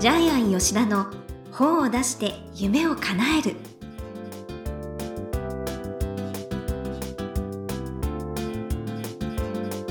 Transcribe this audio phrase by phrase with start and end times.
[0.00, 1.08] ジャイアン吉田の
[1.52, 3.56] 本を出して夢を叶える。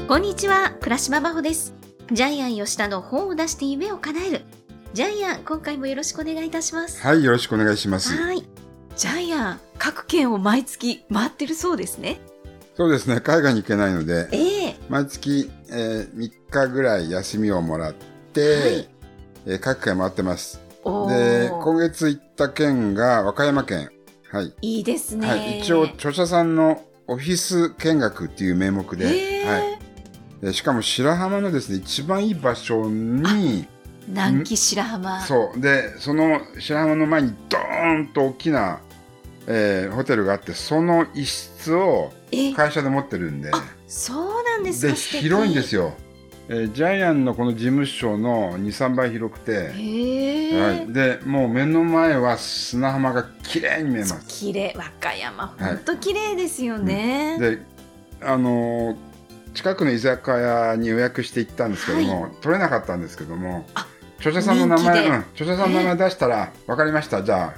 [0.07, 1.75] こんにちは倉島真帆です。
[2.11, 4.41] ジャイアン吉田の本を出して夢を叶える。
[4.93, 7.03] ジャイアン今回もよろしくお願いいたします。
[7.03, 8.12] はい、よろしくお願いします。
[8.17, 8.44] はい。
[8.95, 12.20] ジャイアン各県を毎月回ってるそうですね。
[12.73, 14.76] そうですね、海外に行けないので、ええ。
[14.89, 17.94] 毎月、えー3日ぐらい休みをもらっ
[18.34, 18.98] て、はい
[19.45, 20.61] えー各県回ってます。
[20.84, 23.89] おで、ー今月行った県が和歌山県。
[24.31, 24.53] はい。
[24.61, 29.11] いいですね、はい、一応、著者さんのオフィス見学っていう名目で、は
[30.41, 30.53] いで。
[30.53, 33.67] しかも白浜のですね、一番いい場所に、
[34.07, 35.59] 南紀白浜そう。
[35.59, 38.80] で、その白浜の前にドーンと大きな、
[39.47, 45.94] えーホテルがあって、その一室をえ会社で持ってるんで、あそうなんですでか素敵広いんですよ、
[46.52, 54.25] えージャイアンのこの事務所の23倍広くて、はい、でもう目の前は砂浜が綺麗に見えます。
[54.28, 54.73] 綺麗。
[54.75, 55.44] 和歌山。
[55.44, 55.75] はい。
[55.75, 57.61] 本当綺麗ですよね、で
[58.22, 59.09] あのー
[59.53, 63.88] 近くの居酒屋に予約して行ったんですけども、取れなかったんですけどもあ
[64.20, 67.23] 著者さんの名前、うん、著者さんの名前出したら、分かりました。
[67.23, 67.53] じゃあ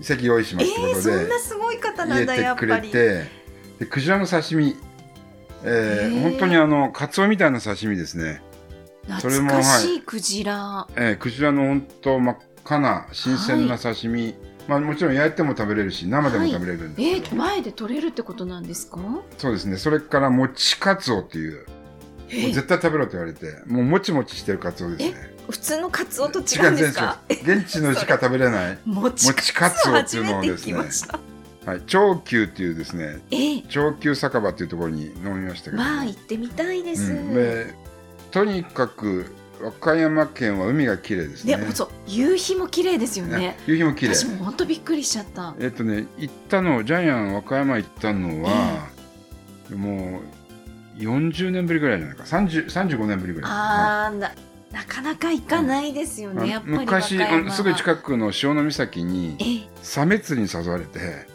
[0.00, 3.46] 席用意しますってえー、ことで、そんなすごい方なんだやってぱりくれて。
[3.78, 4.76] でクジラの刺身
[5.64, 8.42] えー本当にあのカツオみたいな刺身ですね。
[9.20, 14.34] それも懐かしいクジラ、えークジラの本当真っ赤な新鮮な刺身、
[14.66, 18.98] まあ、もちろん焼いても食べれるし生でも食べれるんで、えー、前で取れるってことなんですか？
[19.38, 19.76] そうですね。
[19.76, 21.64] それからもちカツオっていう。
[22.28, 25.36] えもう絶対食べろって言われてもうもちもちしてるカツオですね。
[25.48, 27.20] 普通のカツオと違うんですか？
[27.28, 30.72] 現地のしか食べれない、 もちカツオっていうのをですね
[31.66, 37.74] はい、長久っていうですねえー、長久酒場っていうところに飲みましたけど、まあ行ってみたいです、うん、で
[38.30, 41.56] とにかく和歌山県は海が綺麗ですね。
[41.56, 43.56] ねそう夕日も綺麗ですよね。
[43.66, 44.14] 夕日も綺麗。
[44.14, 45.54] 私も本当びっくりしちゃった。
[45.58, 48.86] えっとね行ったのジャイアン和歌山行ったのは、
[49.74, 50.20] も
[50.98, 52.24] う40年ぶりぐらいじゃないか。
[52.24, 53.50] 30 35年ぶりぐらい。
[53.50, 54.30] あーな
[54.72, 57.18] なかなか行かないですよね、はいやっぱり昔
[57.50, 61.26] すぐ近くの潮岬にえサメ釣りに誘われて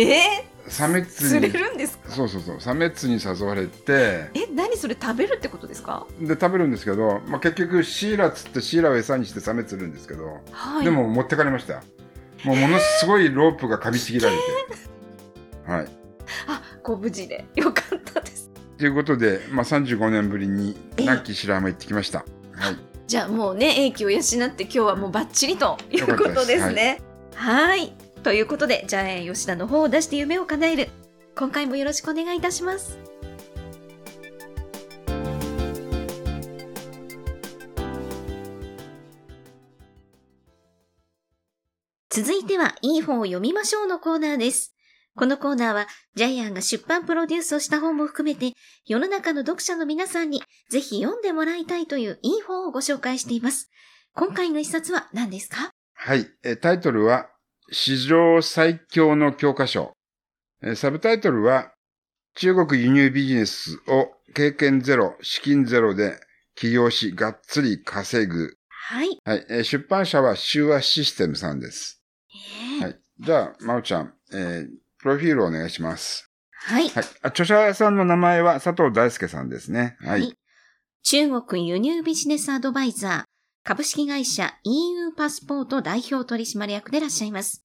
[0.00, 1.64] ええサメー、釣れ釣りに。
[1.70, 2.60] るんですかそうそうそう。
[2.60, 4.30] サメ釣りに誘われて。
[4.34, 6.06] え何それ食べるってことですか？
[6.20, 10.84] で食べるんですけど、まあ、結局シイラ釣ってシイラを餌にしてサメ釣るんですけど、はい。
[10.84, 11.74] でも持ってかれました。
[11.74, 11.80] よ
[12.44, 15.70] もうものすごいロープが噛みちぎられて。
[15.70, 15.88] はい。
[16.48, 18.50] あご無事でよかったです。
[18.76, 22.24] ということで、まあ、35年ぶりに南紀白浜行ってきました。
[22.52, 22.76] はい。
[23.06, 27.00] じゃあもうね英気を養って今日はもうバッチリということですね。
[27.34, 30.88] はいということでじゃあ吉田の方を出して夢を叶える
[31.36, 32.98] 今回もよろしくお願いいたします
[42.08, 44.74] 続いては、いい本を読みましょうのコーナーです。
[45.16, 48.54] このコーナーは、ジャイアンが出版プロデュースをした本も含めて、
[48.86, 53.70] 世の中の読者の皆さんにぜひ読んでもらいたいといういい本をご紹介しています。
[54.14, 55.72] 今回の一冊は何ですか？
[55.92, 56.26] はい。
[56.62, 57.28] タイトルは、
[57.70, 59.92] 史上最強の教科書。
[60.62, 61.72] えサブタイトルは、
[62.34, 66.20] 中国輸入ビジネスを経験ゼロ、資金ゼロで
[66.54, 68.56] 起業し、がっつり稼ぐ。
[68.68, 69.18] はい。
[69.24, 69.46] はい。
[69.48, 72.02] え出版社は修和システムさんです。
[72.80, 72.98] えーはい。
[73.20, 74.68] じゃあ、まおちゃん、えー
[74.98, 76.30] プロフィールをお願いします。
[76.52, 76.88] はい。
[76.88, 77.04] はい。
[77.22, 79.96] あ著者さんの名前は佐藤大輔さんですね。
[80.00, 80.20] はい。
[80.20, 80.34] はい
[81.08, 83.22] 中国輸入ビジネスアドバイザー、
[83.66, 87.64] 株式会社 EU パスポート代表取締役でいらっしゃいます。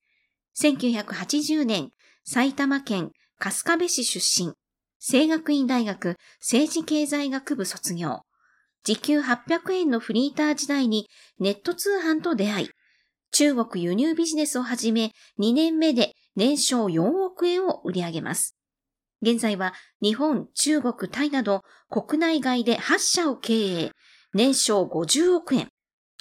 [0.58, 1.92] 1980年、
[2.24, 4.54] 埼玉県春日部市出身、
[5.00, 8.22] 清学院大学政治経済学部卒業。
[8.84, 11.08] 時給800円のフリーター時代に
[11.40, 12.70] ネット通販と出会い、
[13.32, 18.58] 中国輸入ビジネスを始め2年目で年商4億円を売り上げます。
[19.22, 21.62] 現在は日本、中国、タイなど
[21.92, 23.92] 国内外で8社を経営、
[24.34, 25.70] 年商50億円。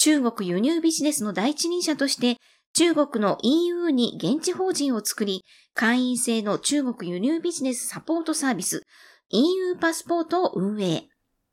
[0.02, 2.38] 中国輸入ビジネスの第一人者として、
[2.72, 5.44] 中国の EU に現地法人を作り、
[5.74, 8.82] 会員制の中国輸入ビジネスサポートサービス、
[9.28, 11.04] EU パスポートを運営。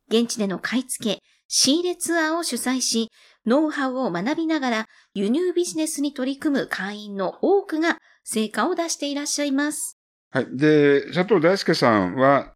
[0.09, 3.09] 現地での買い付け、仕入れツアーを主催し、
[3.45, 9.97] ノウハウを学びながら輸入ビジネスに取り組む会員の多くが成果を出していらっしゃいます。
[10.31, 10.47] はい。
[10.55, 12.53] で、佐藤大輔さんは、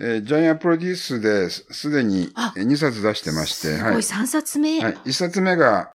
[0.00, 4.02] えージャイアンプロデュースですすでにあ2冊出してまして、はい。
[4.02, 4.80] すごい、3冊目。
[4.80, 4.94] はい。
[5.04, 5.90] 1冊目が、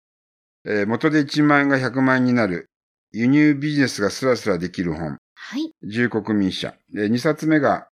[0.64, 2.70] えー元で1万円が100万円になる、
[3.12, 5.70] 輸入ビジネスがスラスラできる本、はい。
[5.82, 6.75] 自由国民社。
[6.93, 7.88] で、2冊目が、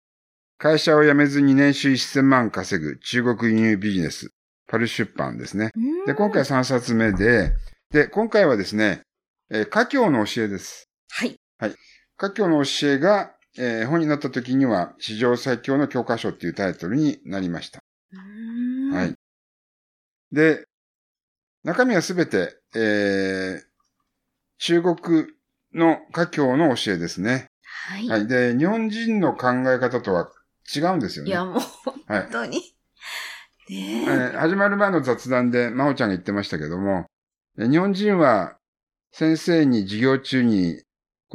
[0.57, 4.29] 会社を辞めずに年収1000万稼ぐ中国輸入ビジネス。
[4.67, 5.71] パル出版ですね。
[5.75, 7.53] うんで、今回3冊目で、
[7.91, 9.01] で、今回はですね、
[9.49, 10.87] えー家教の教えです。
[11.09, 11.35] はい。
[12.17, 17.79] 家教の教えが、えー本になった時には、史上最強の教科書っていうタイトルになりました。
[18.13, 19.15] うんはい。
[20.31, 20.65] で、
[21.63, 23.65] 中身はすべて、えー
[24.57, 24.95] 中国
[25.73, 27.47] の家教の教えですね。
[27.89, 28.07] はい。
[28.07, 28.27] はい。
[28.27, 30.31] で、日本人の考え方とは
[30.73, 31.31] 違うんですよね。
[31.31, 31.53] いや、もう、
[32.07, 32.31] はい本。
[32.31, 32.61] 当に。
[33.69, 34.07] えねえ。
[34.07, 37.05] ー始まる前の雑談で、真央ちゃんが言ってましたけども、
[37.57, 38.57] えー日本人は
[39.11, 40.81] 先生に授業中に、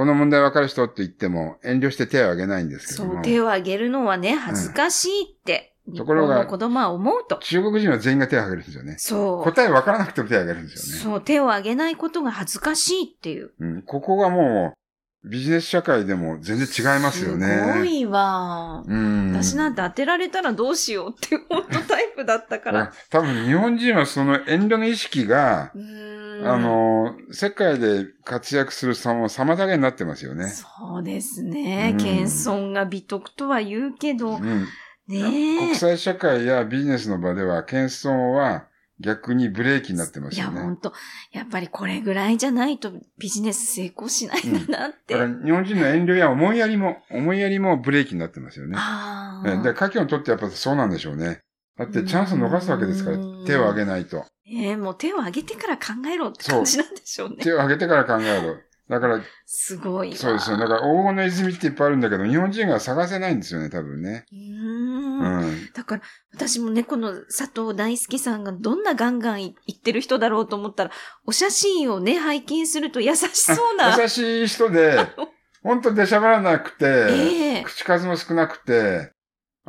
[0.00, 7.36] この問題わかる人って言っても遠慮して手を挙げないんですけども、そう、手を挙げるのはね、恥ずかしいって、日ところが子供は思うと。
[7.36, 8.94] 中国人は全員が手を挙げるんですよね。
[8.96, 9.44] そう。
[9.44, 11.16] 答えわからなくても手を挙げるんですよね。
[11.16, 13.52] そう、手を挙げないことが恥ずかしいっていう。
[13.60, 14.79] うん、ここがもう、
[15.22, 17.46] ビジネス社会でも全然違いますよね。
[17.46, 18.82] すごいわ。
[18.86, 19.32] うん。
[19.32, 22.92] 私なんて当てられたらどうしようって本当タイプだったから。
[23.10, 30.48] 多分日本人はその遠慮の意識が、うーんあ、の、世界で活躍するさも妨げになってますよね。
[30.48, 31.94] そうですねう。
[31.96, 34.66] ん謙遜が美徳とは言うけど、うん。
[35.06, 35.58] ねえ。
[35.58, 38.69] 国際社会やビジネスの場では、謙遜は
[39.00, 40.60] 逆にブレーキになってまいや、すよね。
[40.60, 40.92] 本当
[41.32, 45.14] やっぱりこれぐらいじゃないとビジネス成功しないんだなって。
[45.14, 48.76] だから日本人の遠慮や思いやりも、思いやりもブレーキになってますよね。
[48.76, 49.50] ああ。
[49.50, 51.40] えで、家計にとってやっぱそうなんでしょうね。
[51.78, 54.26] だってチャンスを逃すわけですからうん、手を挙げないと。
[54.46, 57.36] ええもう手を挙げてから考えろって感じなんでしょうね。
[57.36, 58.56] 手を挙げてから考えろ。
[58.90, 60.16] だから、すごいわ。
[60.16, 60.56] そうですよ。
[60.56, 64.24] だから黄金の泉っていっぱいあるんだけど、日本人が探せないんですよね、多分ね。
[64.32, 65.50] ううーん。
[65.52, 65.70] ん。
[65.72, 66.02] だから、
[66.34, 70.90] 私もね、この佐藤大輔さんがどんなガンガン言ってる人だろうと思ったら、
[71.24, 73.94] お写真をね、拝見すると優しそうな。
[74.02, 74.98] 優しい人で、
[75.62, 79.12] 本当出しゃばらなくて、ええ口数も少なくて、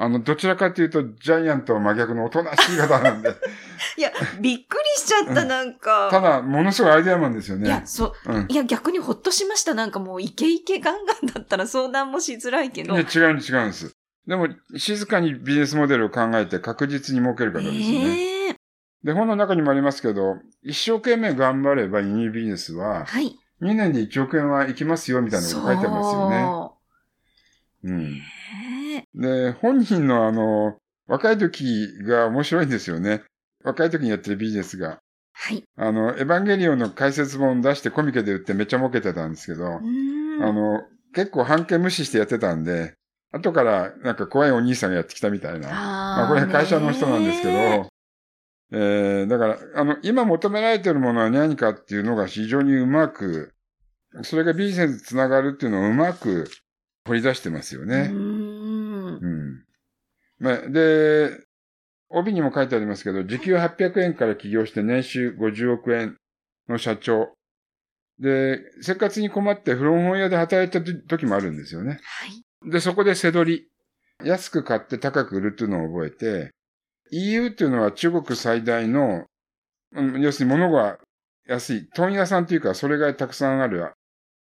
[0.01, 3.29] あの、どちらかというと、ジャイアントは真逆のおとなしい方なんで、
[3.97, 6.09] いや、びっくりしちゃった、うんなんか。
[6.11, 7.83] ただ、ものすごいアイデアマンですよいや、ね。
[7.85, 8.33] そう。
[8.33, 8.45] うん。
[8.49, 9.75] いや、逆にほっとしました。
[9.75, 12.95] なんかもう、イケイケガンガンだったら相談もしづらいけど。
[12.95, 13.95] いや、違うんです、違うんです。
[14.25, 18.47] でも、静かにビジネスモデルを考えて確実に儲ける方ですよね。
[18.47, 18.55] ええ
[19.03, 23.35] で、本の中にもありますけど、一生懸命頑張れば輸入ビジネスは、はい。
[23.61, 26.47] 2年で1億円はいきますよ、みたいなこと書いてますよね。
[26.49, 26.77] そ
[27.83, 28.21] ううん。
[29.15, 30.77] ねで、本人のあの、
[31.07, 33.23] 若い時が面白いんですよね。
[33.63, 34.99] 若い時にやってるビジネスが。
[35.33, 35.63] はい。
[35.77, 40.81] あの、エヴァンゲリオンの解説本出してコミケで売ってめっちゃ儲けてたんですけど、あの、
[41.13, 42.93] 結構半径無視してやってたんで、
[43.33, 45.69] 後からなんか怖いお兄さんがやってきたみたいな。
[45.69, 47.89] まあこれ会社の人なんですけね
[48.71, 53.53] ど、えー、だから、あの、今求められてるものは何かっていうのが非常にうまく、
[54.23, 56.49] それがビジネスにつながるっていうのをうまく
[57.05, 58.11] 掘り出してますようね。
[60.41, 61.37] で、
[62.09, 66.17] 帯にも書いてありますけど、時給800円から起業して年収50億円
[66.67, 67.33] の社長。
[68.19, 71.99] で、生活に困って古本屋で働いた時もあるんですよね。
[72.03, 72.69] はい。
[72.69, 73.67] で、そこで背取り。
[74.23, 76.51] 安く買って高く売るっていうのを覚えて、
[77.11, 79.25] EU っていうのは中国最大の、
[79.93, 80.99] うん要するに物が
[81.47, 83.91] 安い、問屋さんというか、それがたくさんある、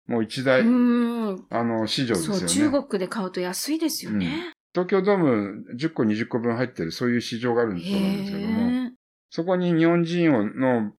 [0.07, 0.61] もう一大。
[0.61, 2.49] あの、市場ですよそう、ね。
[2.49, 4.53] 中国で買うと安いですよね。
[4.73, 8.91] 東京ドーム10個20個分入ってる、そういう市場があるんそうなんですけども。
[9.31, 10.93] そこに日本人をの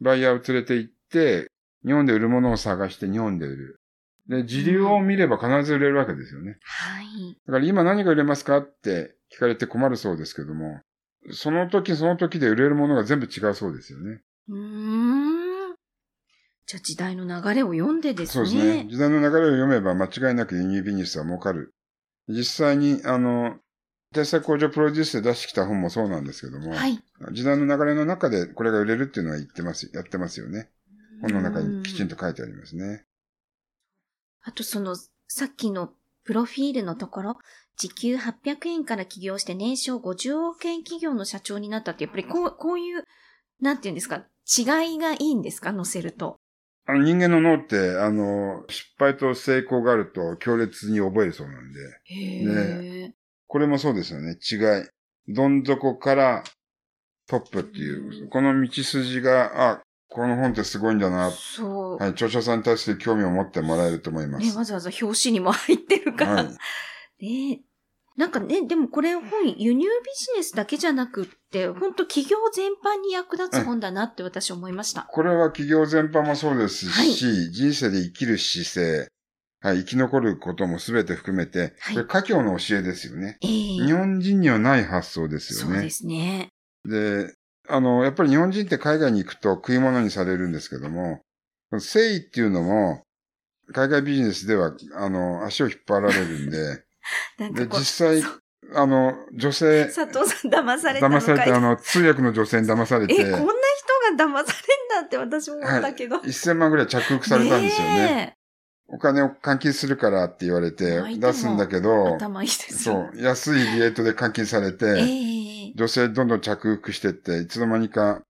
[0.00, 1.50] バイヤーを連れて行って、
[1.84, 3.80] 日本で売るものを探して日本で売る。
[4.28, 6.58] で、時流を見れば必ず売れるわけですよね。
[6.62, 7.36] はい。
[7.46, 10.80] だから今何が売れますかって聞かれて困るそうですけども、
[11.32, 14.22] その時その時で売れるものが全部違うそうですよね。
[14.48, 15.74] うーん。
[16.66, 18.46] じゃあ時代の流れを読んでですね。
[18.46, 18.86] そうですね。
[18.88, 21.74] 時代の流れを読めば間違いなく輸入ビジネスは儲かる。
[22.30, 23.58] 実際に、あの、
[24.12, 26.98] 天才工場プロデュースで出してきた本もそうなんですけども、はい。
[27.32, 30.70] 時代の流れの中でこれが売れるっていうのは言ってます、やってますよね。
[31.22, 32.16] 本の中にきちんと。
[32.16, 33.04] と書いてありますね。
[34.42, 35.92] あとその、さっきの
[36.24, 37.38] プロフィールのところ、
[37.76, 43.04] 時給800円から起業して年商50億円企業の社長になったって、やっぱりこう、こういう、
[43.60, 46.40] なんていうんですか、違いがいいんですか載せると。
[46.86, 53.14] あの人間の脳って、あの、失敗と成功があると強烈に覚えるそうなんで、へえ。
[53.46, 54.36] これもそうですよね。
[54.40, 55.34] 違い。
[55.34, 56.44] どん底から
[57.26, 61.30] トップっていうう、この道筋が、あ、この本ってすごいんだな。
[61.30, 61.96] そう。
[61.96, 64.46] はい、著者さんに対して興味を持ってもらえると思います。
[64.46, 66.34] ね、わざわざ表紙にも入ってるから。
[66.34, 66.42] は
[67.20, 67.24] い。
[67.24, 67.60] ね
[68.20, 69.24] なんかね、でもこれ本、
[69.56, 75.06] 輸入ビジネスだけじゃなくって、本当企業全般に役立つ本だなって私思いました。
[75.10, 77.14] これは企業全般もそうですし、はい
[77.50, 79.08] 人生で生きる姿勢、
[79.62, 83.38] はい、生き残ることも全て含めて、はいこれ家教の教えですよね。
[83.40, 83.48] ええ
[83.86, 85.74] 日本人にはない発想ですよね。
[85.76, 86.48] そうですね。
[86.86, 87.34] で、
[87.70, 91.22] あの、やっぱり日本人って海外に行くと食い物にされるんですけども、
[91.70, 93.00] 誠意っていうのも、
[93.72, 96.84] 海外ビジネスでは、あの、足を引っ張られるんで、で、
[97.38, 98.22] なんか実際、
[98.74, 104.52] あの、女性、佐藤さん騙された騙されて、あの、通訳の女性に騙されて、え、こんな人が騙さ
[104.98, 106.16] れんだって私も思ったけど。
[106.18, 107.94] 1000万ぐらい着服されたんですよね。
[107.94, 108.36] ね
[108.92, 113.10] お金を換金するからって言われて出すんだけえど、頭いいですそよ。
[113.14, 118.20] う、安いリエイトで換金されえて、え女性どんどん着服してって、いつの間にか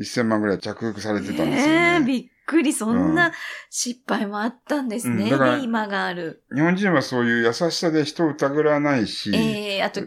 [0.00, 2.04] 1000万ぐらい着服されてたんですよええね。
[2.04, 2.72] びっくり。
[2.72, 3.32] そんうな
[3.70, 5.30] 失敗もあったんですね。
[5.30, 6.42] うん今がある。
[6.54, 10.00] 日本人はそういう優しさで人を疑わないし、ええあと、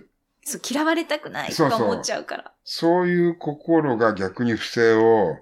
[0.43, 2.51] そう嫌われたくないとか思っちゃうから。
[2.63, 5.37] そういう心が逆に不正を。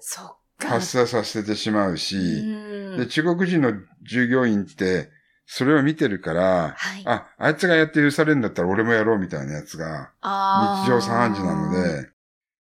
[0.62, 3.72] 発生させてしまううし、んで、中国人の
[4.04, 5.10] 従業員って、
[5.46, 7.04] それを見てるから、はい。
[7.06, 12.10] あ、あいつがやって許されるんだったら俺もやろうみたいなやつが、日常茶飯事なの、で、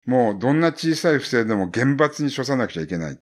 [0.06, 3.20] もうどんな小さい不正でも厳罰に処さなくちゃいけない。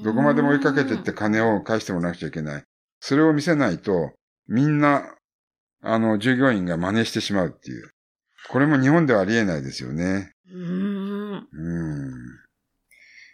[0.00, 2.64] うんどこまでも追いかけてって金を返してもらわなくちゃいけない。
[3.00, 4.12] それを見せないと、
[4.48, 5.14] みんな、
[5.82, 7.90] あの、従業員が真似してしまうっていう。
[8.48, 10.32] これも日本ではありえないですよね。
[10.52, 11.48] うん。
[11.52, 12.12] うん。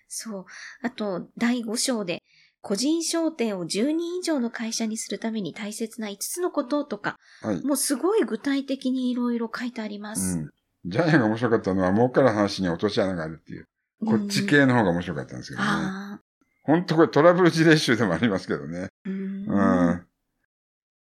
[0.08, 0.44] そう。
[0.82, 2.22] あと、第5章で、
[2.60, 7.64] 個人商店を10人以上の会社にするために大切な5つのこととか、はい。
[7.64, 10.38] もうすごい具体的にいろいろ書いてありまうす。
[10.38, 10.50] ん。
[10.84, 13.68] ジャイアンが面白かったのは、儲から話に落とし穴があるっていう。
[14.04, 15.68] こっち系の方が面白かったんですけどね。
[15.68, 16.20] あ
[16.66, 18.88] 本当これトラブル事例集でもありますけどね。
[19.06, 19.08] あ。
[19.08, 19.46] うん。
[19.48, 20.06] うん。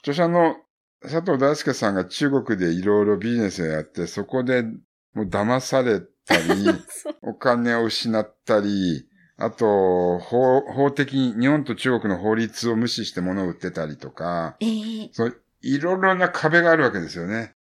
[0.00, 0.56] 著者の
[1.02, 6.66] 佐藤大輔さんが中国でいろいろビジネスをやって、そこでもう騙されたり、
[7.22, 9.06] お金を失ったり、
[9.36, 17.54] あと、法、法的に日本と中国の法律を無視して物を売ってたりとか、ええそういろいろな壁があるわけですよね。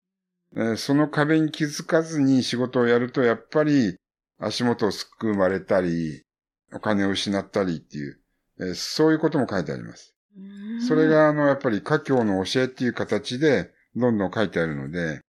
[0.56, 3.98] えーその壁に気づかずに仕事をやると、やっぱり
[4.38, 6.24] 足元をすくまれたり、
[6.74, 8.20] お金を失ったりっていう、
[8.60, 10.16] えーそういうことも書いてあります。
[10.38, 10.42] う
[10.78, 15.22] んそれ、が、あの、やっぱり家教の教えっていう形で、どんどん書いてあるので、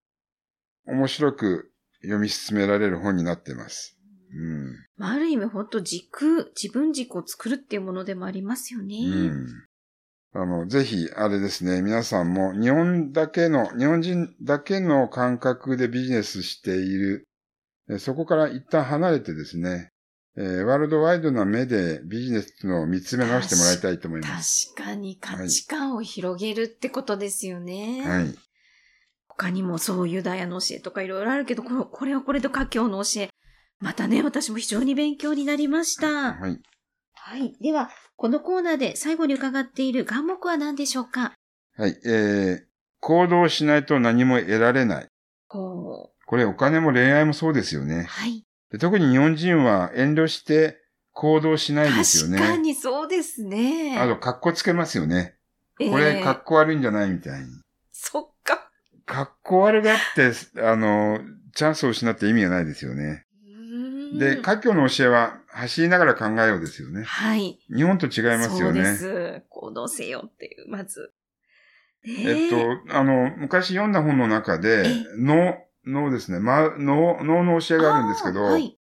[0.86, 1.72] 面白く
[2.02, 3.98] 読み進められる本になってます。
[4.32, 4.76] うん。
[4.96, 8.96] まあある意味本当軸、自分軸を作るっていうものでもありますよね。
[9.04, 9.46] うん。
[10.34, 17.28] あの、ぜひ、あれですね、皆さんも日本だけの、日本人だけの感覚でビジネスしている、
[17.90, 19.91] えそこから一旦離れてですね、
[20.36, 24.72] えーワールドワイドな目でビジネスのを見つめ直してもらいたいと思います。
[24.74, 28.02] 確かに価値観を広げるってことですよね。
[28.06, 28.34] はい。
[29.28, 33.28] 他にもそうユダヤの教えとかいろいろあるけど、これこれはこれと家教の教え。
[33.80, 36.34] またね、私も非常に勉強になりました。
[36.34, 36.60] はい。
[37.14, 37.56] はい。
[37.60, 41.32] では、このコーナーで最後に伺っている願目は何でしょうか？
[41.76, 41.98] はい。
[42.06, 42.60] えー、
[43.00, 45.08] 行動しないと何も得られない。
[45.48, 47.86] ここれお金も恋愛もそうですよう。
[47.86, 48.04] ね。
[48.04, 48.44] はい。
[48.72, 50.78] で特に日本人は遠慮して
[51.12, 52.38] 行動しないですよね。
[52.38, 53.98] 確かにそうですね。
[53.98, 55.36] あと、格好つけますよね。
[55.78, 57.46] えーこれ、格好悪いんじゃないみたいに。
[57.92, 58.70] そっか。
[59.04, 61.20] 格好悪がって、あの、
[61.54, 63.26] チャンスを失って意味がないですよね。
[64.18, 67.02] で、家教の教えは走りながら考えようですよね。
[67.04, 67.58] はい。
[67.74, 68.94] 日本と違いますよそうでね。
[68.94, 69.42] す。
[69.48, 71.12] 行動せよっていう、まず。
[72.04, 75.04] えっと、あの、昔読んだ本の中でえ、
[75.86, 76.38] 脳、脳ですね。
[76.38, 78.78] ま、脳、脳の教えがあるんですけど、はい。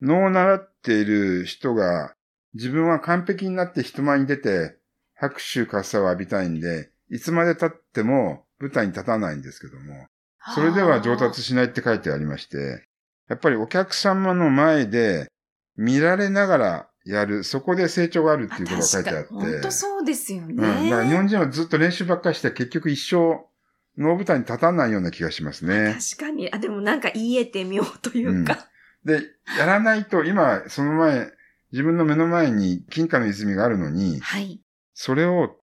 [0.00, 2.14] 脳を習っている人が、
[2.54, 4.78] 自分は完璧になって人前に出て、
[5.14, 10.06] 拍手喝采を浴びたいんで、いつまで経っても舞台に立たないんですけども、
[10.54, 12.86] それでは上達しないって書いてありまして、
[13.28, 15.28] やっぱりお客様の前で
[15.76, 19.28] 見られながらやる、そこで成長があるっていうことが書いてあって。
[19.30, 20.48] 本当そうですよね。
[20.48, 20.90] うん。
[20.90, 23.47] だから日本人はずっと練習ばっかりして結局一生
[23.98, 25.96] 脳舞台に立たないような気がしますね。
[25.98, 26.50] 確かに。
[26.52, 28.68] あ、でもなんか言えてみようというか。
[29.04, 29.22] で、
[29.58, 31.32] やらないと、今、その前、
[31.72, 34.60] 自分の目の前に金貨の泉があるのに、はい。
[34.94, 35.56] それを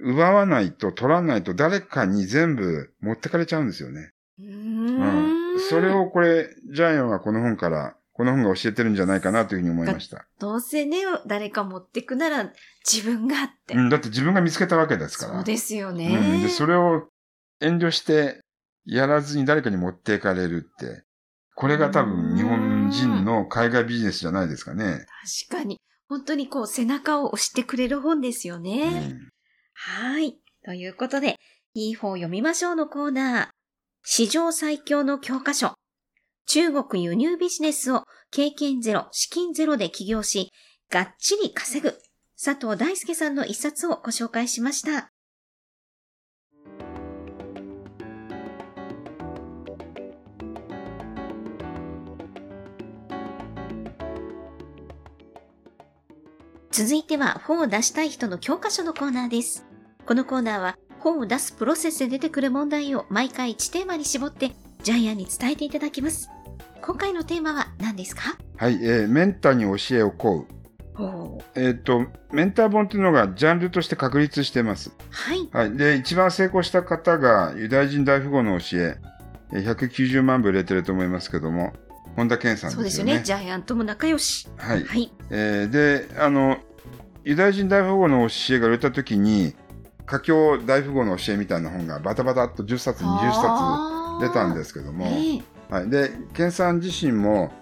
[0.00, 4.12] 奪わないと取らないと誰かに全部持ってかれちゃうんですよね。
[4.38, 4.46] うー。
[4.46, 5.60] うんん。
[5.68, 10.24] それをこれ、ジャイアンはこの本から、この本が教えてるんじゃないかなというふうに思いました。
[10.38, 12.52] どうせね、誰か持ってくなら
[12.88, 13.74] 自分がって。
[13.74, 15.34] うん、だって自分が見つけたわけですから。
[15.34, 16.16] そうですよね。
[16.16, 16.42] うん。
[16.42, 17.08] で、それを
[17.60, 18.40] 遠慮して
[18.84, 21.04] やらずに誰かに持っていかれるって、
[21.54, 25.06] これが多分日本人の海外ビジネスじゃないですかね。
[25.48, 25.78] 確かに。
[26.08, 29.08] 本当にこう背中を押してくれる本ですようね。
[29.08, 29.30] ん。
[29.72, 30.36] はい。
[30.64, 31.36] ということで、
[31.74, 33.48] いい本を読みましょうのコーナー。
[34.02, 35.74] 史上最強の教科書。
[36.46, 40.50] 中国輸入ビジネスを経験ゼロ、資金ゼロで起業し、
[40.90, 41.96] がっちり稼ぐ。
[42.42, 45.13] 佐藤大輔さんの一冊をご紹介しました。
[56.76, 59.64] 続いては本を出したい人の教科書のコーナーです。
[60.06, 64.50] このコーナーは本を出すプロセスで出てくる問題を毎回1テーマに絞って
[64.82, 66.28] ジャイアンに伝えていただきます。
[66.82, 68.36] 今回のテーマは何ですか？
[68.56, 70.46] はい、えーメンターに教えを請う。
[71.54, 74.90] えっ、と、メンター本っていうのがジャンルとして確立してます。
[75.10, 75.48] はい。
[75.52, 75.76] はい。
[75.76, 78.98] で、一番成功した方がユダヤ人大富豪の教え、
[79.52, 81.72] えー190万部売れてると思いますけども、
[82.16, 83.22] 本田健さんそうですよね。
[83.24, 84.48] ジャイアンとも仲良し。
[84.56, 84.84] はい。
[84.84, 85.12] はい。
[85.30, 86.58] えーで、あの、
[87.24, 89.54] ユダヤ人大富豪の教えが売れた時に、
[90.06, 95.90] 華僑大富豪の教えみたいな本がバタバタっと10冊、20冊出たんですすけども、ええはい。
[95.90, 97.52] で、健さん自身も、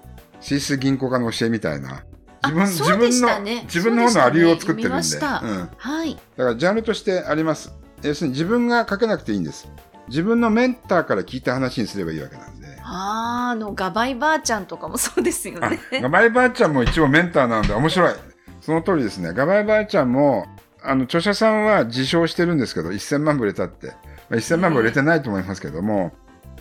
[0.40, 2.04] スイス銀行家の教えみたいな、
[2.44, 5.18] 自分、自分の、自分の方のありようを作ってるんで。
[5.18, 6.14] はい。
[6.36, 7.72] だからジャンルとしてあります。
[8.02, 9.68] 要するに自分が書けなくていいんです。
[10.08, 12.61] 自分のメンターから聞いた話にすればいいわけなんで。
[12.92, 15.80] あーあの、ガバイばあちゃんとかもそうですよあね。
[15.92, 18.14] ガバイばあちゃんも一応メンターなので面白い。
[18.60, 19.32] その通りですね。
[19.32, 20.46] ガバイばあちゃんも、
[20.82, 23.88] あの、著者さんは自称してるんですけど、1000万部売れたって。
[23.88, 23.94] ま
[24.32, 26.12] あ、1000万部売れてないと思いますけども、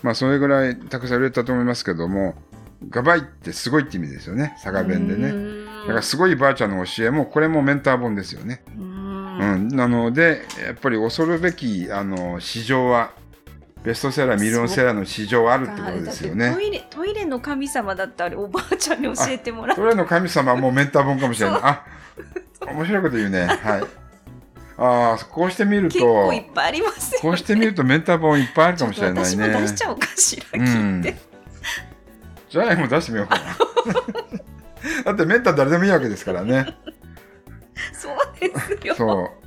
[0.03, 2.35] まあ、それぐらいたくさん売れたと思いますけども、
[2.89, 4.53] ガバイってすごいって意味ですよね。
[4.63, 5.31] 佐賀弁でね。
[5.31, 8.63] ねだからすごいばあちゃんの教えも、これもメンター本ですよね。
[8.77, 13.11] うん、なので、やっぱり恐るべき、あの、市場は、
[13.83, 16.53] ベストセラー、ミリオンセラーの市場はあるってことですよね。
[16.53, 19.75] トイレ、トイレの神様だってあれ、おばあちゃんに教えてもらう。
[19.75, 21.59] それの神様はもうメンター本かもしれない。
[21.63, 21.85] あ、
[22.67, 23.45] 面白いこと言うね。
[23.63, 23.83] はい。
[24.77, 27.21] ああ、こうしてみる結と構い、っぱいありますよ。
[27.21, 29.21] こうしてみるとメンター本いっぱいあるかもしれないね。
[29.21, 31.19] 私も出しちゃおうかしら、うん聞いて。
[32.49, 33.43] じゃあもう出してみようかな。
[35.05, 36.75] だってメンター誰でもいいわけですからね。
[37.93, 38.95] そうですよ。
[38.95, 39.41] そう。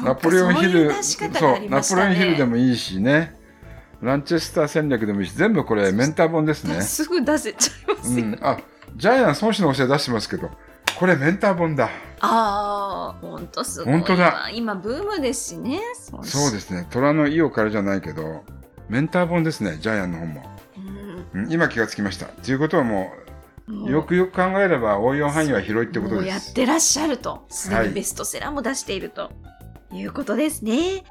[0.00, 2.44] ナポレオンヒル、そういう出し方がありましたナポレオンヒルでね。
[2.46, 3.36] もいいしね。
[4.00, 6.80] ランチェスター戦略でもいいし、全部これメンター本ですね。
[6.82, 8.26] すぐ出せちゃいますよ。
[8.26, 8.58] うん、あ
[8.96, 10.50] ジャイアン孫子の教え出してますけど、
[10.98, 11.90] これメンター本だ。
[12.20, 13.98] ああ、ほんとすごいわ。
[14.00, 15.80] ほんとだ今、ブームですしね。
[16.22, 16.86] そうですね。
[16.90, 18.44] 虎の意をからじゃないけど、
[18.88, 20.50] メンター本ですね、ジャイアンの本も。
[20.76, 22.26] うんうん今気がつきました。
[22.26, 23.12] ということはも
[23.68, 26.54] う、よくよく考えれば応用範囲は広いってこともうやっです。
[26.54, 27.46] てらっしゃると。
[27.48, 29.30] すではいにベストセラーも出していると
[29.61, 29.61] い
[29.92, 31.04] いうことですね。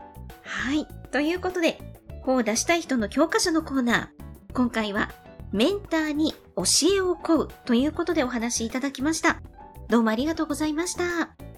[0.44, 0.88] はい。
[1.12, 1.80] ということで、
[2.24, 4.54] 本を出したい人の教科書のコーナー。
[4.54, 5.12] 今回は、
[5.52, 6.64] メンターに教
[6.96, 9.42] えを請うということでお話いただきました。
[9.90, 11.51] どうもありがとうございました。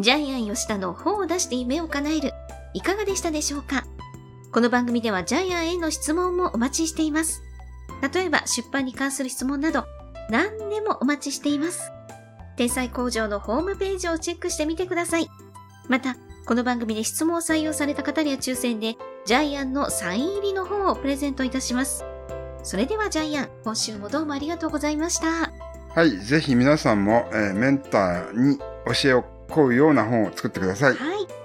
[0.00, 2.32] ジャイアン吉田の本を出して夢を叶える。
[2.72, 3.82] いかがでしたでしょうか？
[4.52, 7.42] この番組ではジャイアンへの質問もお待ちしています。
[8.14, 9.86] 例えば出版に関する質問など
[10.30, 11.90] 何でもお待ちしています。
[12.56, 15.26] 天才工場のホームページをチェックしてみてください。
[15.88, 16.14] また、
[16.46, 22.04] この番組で質問を採用された方には抽選でジャイアンのサイン入りの本をプレゼントいたします。
[22.62, 25.50] それではジャイアン、今週もどうもありがとうございました。
[25.92, 28.58] はい、ぜひ皆さんも、えーメンターに
[29.02, 30.94] 教えを請うような本を作ってください。
[30.94, 31.37] はい。